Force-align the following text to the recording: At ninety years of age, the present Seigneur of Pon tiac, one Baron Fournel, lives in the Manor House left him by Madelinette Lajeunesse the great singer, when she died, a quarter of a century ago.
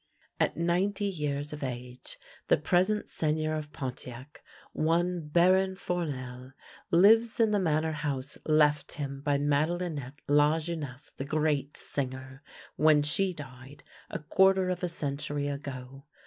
At 0.39 0.57
ninety 0.57 1.05
years 1.05 1.53
of 1.53 1.61
age, 1.61 2.17
the 2.47 2.57
present 2.57 3.07
Seigneur 3.07 3.53
of 3.53 3.71
Pon 3.71 3.91
tiac, 3.93 4.41
one 4.73 5.27
Baron 5.27 5.75
Fournel, 5.75 6.53
lives 6.89 7.39
in 7.39 7.51
the 7.51 7.59
Manor 7.59 7.91
House 7.91 8.35
left 8.47 8.93
him 8.93 9.21
by 9.21 9.37
Madelinette 9.37 10.17
Lajeunesse 10.27 11.11
the 11.17 11.23
great 11.25 11.77
singer, 11.77 12.41
when 12.77 13.03
she 13.03 13.31
died, 13.31 13.83
a 14.09 14.17
quarter 14.17 14.69
of 14.71 14.81
a 14.81 14.89
century 14.89 15.47
ago. 15.47 16.05